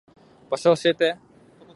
[0.49, 1.15] 場所教えて。